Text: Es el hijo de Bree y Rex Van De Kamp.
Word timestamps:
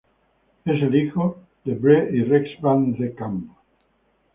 Es 0.65 0.81
el 0.81 0.95
hijo 0.95 1.43
de 1.63 1.75
Bree 1.75 2.09
y 2.11 2.23
Rex 2.23 2.59
Van 2.59 2.93
De 2.97 3.13
Kamp. 3.13 3.51